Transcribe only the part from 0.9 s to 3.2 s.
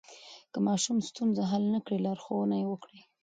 ستونزه حل نه کړي، لارښوونه یې وکړئ.